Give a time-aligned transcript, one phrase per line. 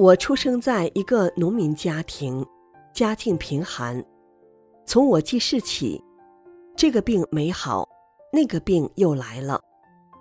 [0.00, 2.42] 我出生在一个农民家庭，
[2.90, 4.02] 家境贫寒。
[4.86, 6.02] 从我记事起，
[6.74, 7.86] 这个病没好，
[8.32, 9.60] 那个病又来了：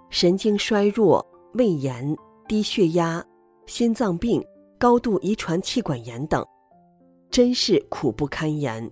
[0.10, 2.14] 神经衰弱、胃炎、
[2.46, 3.26] 低血压、
[3.68, 4.44] 心脏病、
[4.78, 6.46] 高度遗传气管炎等，
[7.32, 8.92] 真是苦不堪言。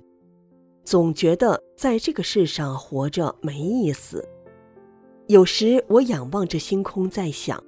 [0.86, 4.25] 总觉得在这个世上活着没意思。
[5.28, 7.62] 有时我仰望着星空，在想：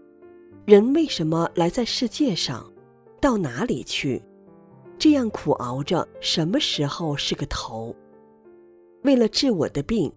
[0.66, 2.66] 人为什么来在世界上？
[3.20, 4.22] 到哪里去？
[4.98, 7.96] 这样苦熬着，什么时候是个头？
[9.04, 10.12] 为了治我的病，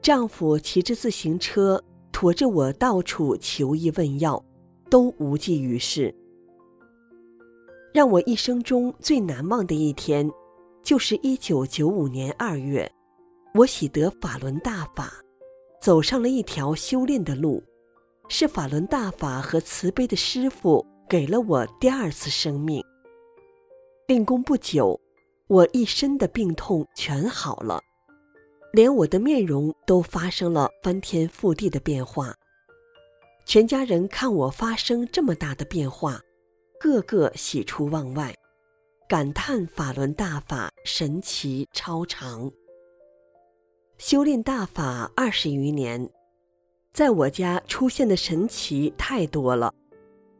[0.00, 4.40] 丈夫骑着自行车驮着我到处求医问药，
[4.88, 6.14] 都无济于事。
[7.92, 10.30] 让我一生中最难忘的一天，
[10.84, 12.88] 就是一九九五年二月，
[13.54, 15.12] 我喜得法轮大法，
[15.82, 17.60] 走上了一条修炼的路，
[18.28, 20.86] 是法轮大法和慈悲的师傅。
[21.10, 22.80] 给了我第二次生命。
[24.06, 25.00] 练功不久，
[25.48, 27.80] 我一身的病痛全好了，
[28.72, 32.32] 连我的面容都发生了翻天覆地的变化。
[33.44, 36.20] 全家人看我发生这么大的变化，
[36.78, 38.32] 个个喜出望外，
[39.08, 42.48] 感叹法轮大法神奇超常。
[43.98, 46.08] 修炼大法二十余年，
[46.92, 49.74] 在我家出现的神奇太多了。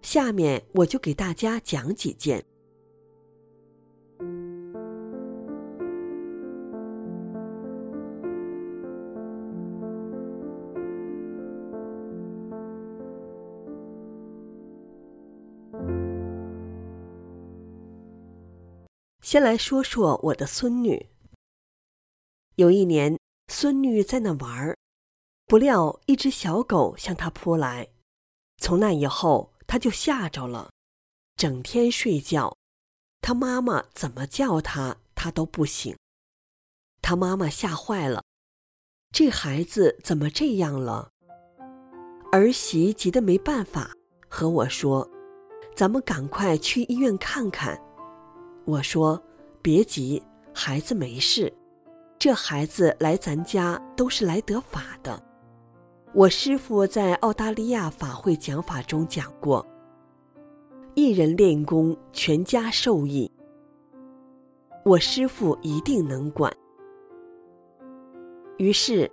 [0.03, 2.45] 下面我就给大家讲几件。
[19.21, 21.07] 先来说说我的孙女。
[22.57, 24.77] 有一年，孙女在那玩儿，
[25.47, 27.91] 不料一只小狗向她扑来，
[28.57, 29.53] 从那以后。
[29.71, 30.73] 他就吓着了，
[31.37, 32.57] 整天睡觉，
[33.21, 35.97] 他妈妈怎么叫他，他都不醒。
[37.01, 38.25] 他妈妈吓坏了，
[39.15, 41.11] 这孩子怎么这样了？
[42.33, 43.93] 儿媳急得没办法，
[44.29, 45.09] 和我说
[45.77, 47.81] ：“咱们赶快去医院看看。”
[48.67, 49.23] 我说
[49.63, 50.21] ：“别急，
[50.53, 51.53] 孩子没事。
[52.19, 55.23] 这孩子来咱家都是来得法的。”
[56.13, 59.65] 我师父在澳大利亚法会讲法中讲过
[60.95, 63.31] ：“一人练功，全家受益。”
[64.85, 66.53] 我师父一定能管。
[68.59, 69.09] 于是，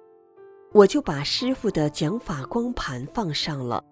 [0.73, 3.83] 我就把师父的讲法光盘放上了，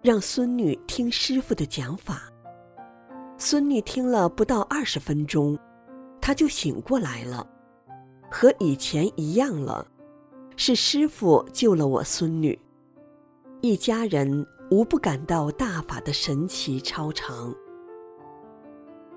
[0.00, 2.22] 让孙女听师父的讲法。
[3.36, 5.58] 孙女听了不到二十分钟，
[6.20, 7.44] 她就醒过来了，
[8.30, 9.84] 和以前一样了。
[10.56, 12.58] 是师傅救了我孙女，
[13.60, 17.52] 一家人无不感到大法的神奇超常。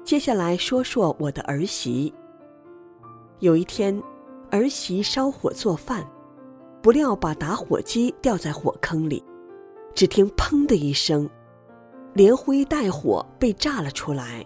[0.03, 2.11] 接下来说说我的儿媳。
[3.39, 4.01] 有一天，
[4.49, 6.03] 儿媳烧火做饭，
[6.81, 9.23] 不料把打火机掉在火坑里，
[9.93, 11.29] 只听“砰”的一声，
[12.13, 14.43] 连灰带火被炸了出来，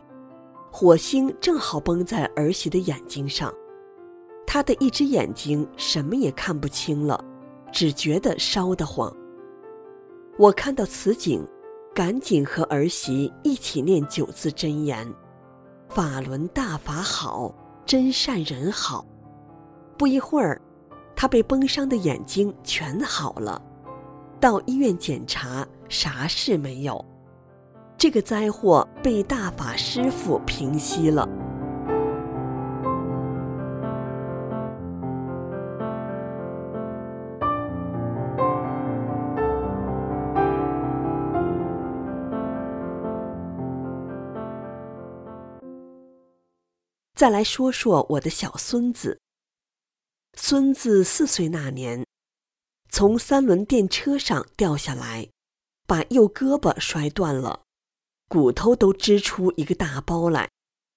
[0.70, 3.54] 火星正好崩在儿媳的眼睛上。
[4.46, 7.24] 他的一只眼睛什么也看不清了，
[7.72, 9.16] 只觉得烧得慌。
[10.38, 11.46] 我看到此景，
[11.94, 15.08] 赶紧和儿媳一起念九字真言
[15.88, 17.54] ：“法轮大法好，
[17.86, 19.06] 真善人好。”
[19.98, 20.60] 不一会儿，
[21.16, 23.62] 他被崩伤的眼睛全好了。
[24.40, 27.06] 到医院检查，啥事没有。
[27.98, 31.30] 这个灾祸被大法师傅平息了。
[47.22, 49.20] 再来说说我的小孙子。
[50.34, 52.04] 孙子四岁那年，
[52.90, 55.30] 从三轮电车上掉下来，
[55.86, 57.62] 把右胳膊摔断了，
[58.28, 60.50] 骨头都支出一个大包来，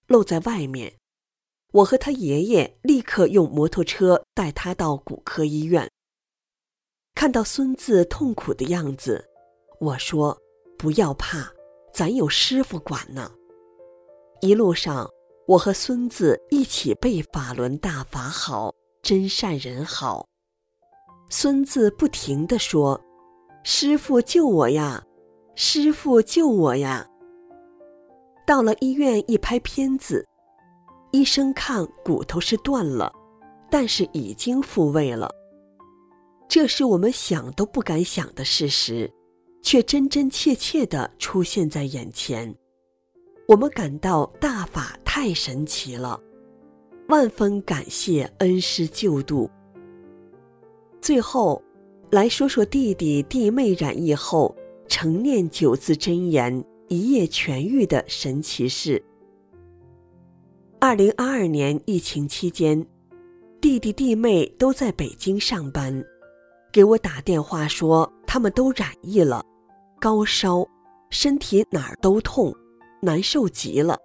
[0.06, 0.96] 露在外面。
[1.72, 5.86] 我和他爷爷立刻用摩托车带他到骨科医院。
[7.14, 9.22] 看到孙子痛苦的样子，
[9.78, 10.40] 我说
[10.78, 11.52] ：“不要怕，
[11.92, 13.30] 咱有师傅管呢。”
[14.40, 15.10] 一路上，
[15.46, 20.26] 我和孙子一起背法轮大法好，真善人好。
[21.28, 22.98] 孙子不停地说
[23.62, 25.04] ：“师傅救我呀，
[25.54, 27.06] 师傅救我呀！”
[28.46, 30.26] 到了医院一拍片子，
[31.12, 33.12] 医生看骨头是断了，
[33.70, 35.30] 但是已经复位了。
[36.48, 39.12] 这是我们想都不敢想的事实，
[39.62, 42.54] 却真真切切地出现在眼前。
[43.46, 46.18] 我们感到大法太神奇了，
[47.08, 49.50] 万分感谢恩师救度。
[50.98, 51.62] 最后，
[52.10, 54.56] 来说说弟弟弟妹染疫后
[54.88, 59.04] 成念九字真言一夜痊愈的神奇事。
[60.80, 62.86] 二零二二年疫情期间，
[63.60, 66.02] 弟弟弟妹都在北京上班，
[66.72, 69.44] 给我打电话说他们都染疫了，
[70.00, 70.66] 高烧，
[71.10, 72.54] 身体哪儿都痛。
[73.04, 73.98] 难受极了，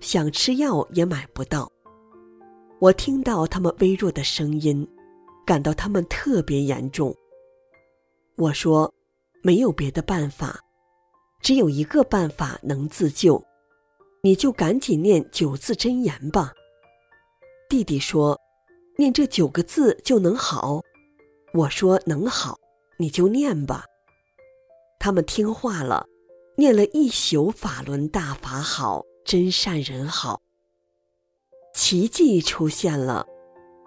[0.00, 1.70] 想吃药也买不到。
[2.78, 4.88] 我听到他们微弱的声音，
[5.46, 7.14] 感到他们特别严重。
[8.36, 8.90] 我说
[9.44, 10.58] ：“没有别的办法，
[11.42, 13.44] 只有一个办法能自救，
[14.22, 16.54] 你就赶紧念九字真言吧。”
[17.68, 18.40] 弟弟说
[18.96, 20.80] ：“念这九个字就能好。”
[21.52, 22.56] 我说：“能好，
[22.98, 23.84] 你就念吧。”
[24.98, 26.06] 他们听话了。
[26.60, 30.38] 念了一宿法轮大法好，真善人好。
[31.74, 33.26] 奇迹出现了。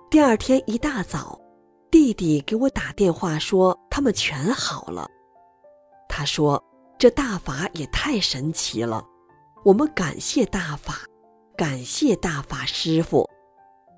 [0.09, 1.39] 第二天一大早，
[1.91, 5.07] 弟弟给我打电话说他们全好了。
[6.09, 6.59] 他说
[6.97, 9.05] ：“这大法也太神奇了，
[9.63, 10.95] 我们感谢大法，
[11.55, 13.29] 感谢大法师傅。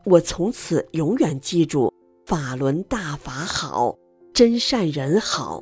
[0.03, 1.89] 我从此永远记住
[2.25, 3.95] 法轮大法好，
[4.33, 5.61] 真善人好。”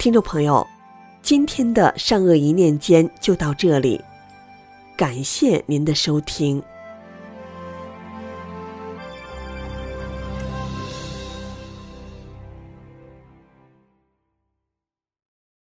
[0.00, 0.66] 听众朋友，
[1.20, 4.00] 今天的善恶一念间就到这里，
[4.96, 6.62] 感谢您的收听。